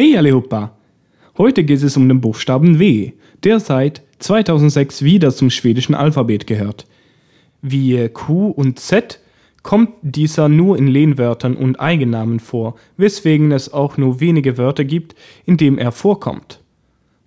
Hey 0.00 0.16
allihopa! 0.16 0.76
Heute 1.38 1.64
geht 1.64 1.82
es 1.82 1.96
um 1.96 2.08
den 2.08 2.20
Buchstaben 2.20 2.78
W, 2.78 3.14
der 3.42 3.58
seit 3.58 4.02
2006 4.20 5.02
wieder 5.02 5.32
zum 5.32 5.50
schwedischen 5.50 5.96
Alphabet 5.96 6.46
gehört. 6.46 6.86
Wie 7.62 8.08
Q 8.08 8.46
und 8.50 8.78
Z 8.78 9.18
kommt 9.64 9.94
dieser 10.02 10.48
nur 10.48 10.78
in 10.78 10.86
Lehnwörtern 10.86 11.56
und 11.56 11.80
Eigennamen 11.80 12.38
vor, 12.38 12.76
weswegen 12.96 13.50
es 13.50 13.72
auch 13.72 13.96
nur 13.96 14.20
wenige 14.20 14.56
Wörter 14.56 14.84
gibt, 14.84 15.16
in 15.46 15.56
dem 15.56 15.78
er 15.78 15.90
vorkommt. 15.90 16.60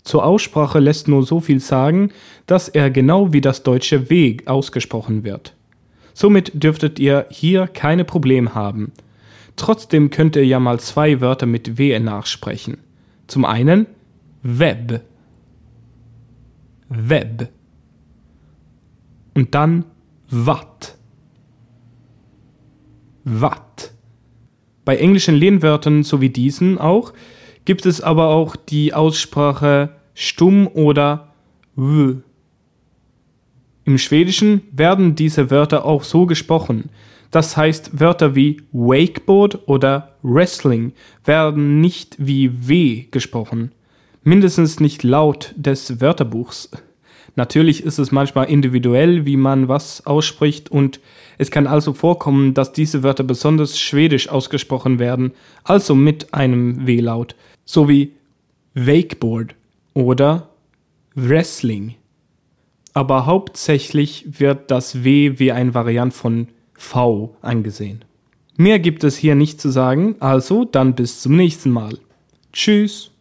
Zur 0.04 0.24
Aussprache 0.24 0.80
lässt 0.80 1.10
nur 1.10 1.24
so 1.26 1.42
viel 1.42 1.60
sagen, 1.60 2.12
dass 2.48 2.70
er 2.70 2.90
genau 2.90 3.34
wie 3.34 3.42
das 3.42 3.64
deutsche 3.64 4.10
W 4.10 4.38
ausgesprochen 4.46 5.26
wird. 5.26 5.56
Somit 6.14 6.64
dürftet 6.64 7.00
ihr 7.00 7.26
hier 7.32 7.68
keine 7.68 8.06
Probleme 8.06 8.56
haben. 8.56 8.94
Trotzdem 9.56 10.10
könnt 10.10 10.36
ihr 10.36 10.46
ja 10.46 10.60
mal 10.60 10.80
zwei 10.80 11.22
Wörter 11.22 11.46
mit 11.46 11.78
W 11.78 11.98
nachsprechen. 12.00 12.78
Zum 13.28 13.46
einen 13.46 13.86
Web. 14.44 15.02
Web. 16.90 17.50
Und 19.34 19.56
dann 19.56 19.86
Watt. 20.30 20.98
Watt. 23.24 23.94
Bei 24.84 24.98
englischen 24.98 25.36
Lehnwörtern 25.36 26.04
sowie 26.04 26.30
diesen 26.30 26.78
auch 26.78 27.14
gibt 27.66 27.86
es 27.86 28.02
aber 28.02 28.30
auch 28.30 28.56
die 28.56 28.94
Aussprache 28.94 29.96
stumm 30.14 30.68
oder 30.68 31.34
w. 31.76 32.16
Im 33.86 33.98
Schwedischen 33.98 34.62
werden 34.72 35.16
diese 35.16 35.50
Wörter 35.50 35.86
auch 35.86 36.04
so 36.04 36.26
gesprochen. 36.26 36.90
Das 37.32 37.56
heißt, 37.56 38.00
Wörter 38.00 38.36
wie 38.36 38.62
Wakeboard 38.74 39.68
oder 39.68 40.16
Wrestling 40.22 40.92
werden 41.24 41.80
nicht 41.80 42.18
wie 42.20 42.68
W 42.68 43.06
gesprochen. 43.10 43.72
Mindestens 44.24 44.80
nicht 44.80 45.04
laut 45.04 45.54
des 45.56 46.02
Wörterbuchs. 46.02 46.70
Natürlich 47.38 47.84
ist 47.84 47.98
es 47.98 48.12
manchmal 48.12 48.50
individuell, 48.50 49.26
wie 49.26 49.38
man 49.38 49.70
was 49.70 50.06
ausspricht 50.06 50.70
und 50.70 51.00
es 51.38 51.50
kann 51.50 51.66
also 51.66 51.94
vorkommen, 51.94 52.54
dass 52.54 52.74
diese 52.74 53.04
Wörter 53.04 53.24
besonders 53.24 53.80
schwedisch 53.80 54.28
ausgesprochen 54.28 55.00
werden, 55.00 55.32
also 55.64 55.96
mit 55.96 56.34
einem 56.34 56.86
W-Laut, 56.86 57.36
so 57.64 57.88
wie 57.88 58.12
Wakeboard 58.74 59.56
oder 59.94 60.50
Wrestling. 61.16 61.96
Aber 62.94 63.26
hauptsächlich 63.26 64.26
wird 64.40 64.70
das 64.70 65.06
W 65.06 65.40
wie 65.40 65.54
ein 65.54 65.74
Variant 65.74 66.14
von 66.14 66.50
V 66.82 67.36
angesehen. 67.42 68.04
Mehr 68.58 68.80
gibt 68.80 69.04
es 69.04 69.16
hier 69.16 69.36
nicht 69.36 69.62
zu 69.62 69.70
sagen, 69.70 70.16
also 70.20 70.66
dann 70.66 70.94
bis 70.96 71.22
zum 71.22 71.36
nächsten 71.36 71.72
Mal. 71.72 71.98
Tschüss. 72.52 73.12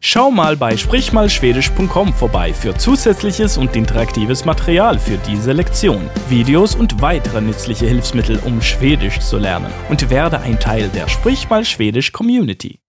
Schau 0.00 0.32
mal 0.32 0.56
bei 0.56 0.76
sprichmalschwedisch.com 0.76 2.12
vorbei 2.12 2.52
für 2.52 2.74
zusätzliches 2.76 3.56
und 3.56 3.76
interaktives 3.76 4.44
Material 4.44 4.98
für 4.98 5.16
diese 5.18 5.52
Lektion, 5.52 6.10
Videos 6.28 6.74
und 6.74 7.00
weitere 7.00 7.40
nützliche 7.40 7.86
Hilfsmittel, 7.86 8.40
um 8.44 8.60
Schwedisch 8.60 9.20
zu 9.20 9.38
lernen 9.38 9.72
und 9.88 10.10
werde 10.10 10.40
ein 10.40 10.58
Teil 10.58 10.88
der 10.88 11.06
Sprich 11.06 11.48
mal 11.48 11.64
Schwedisch 11.64 12.10
Community. 12.10 12.81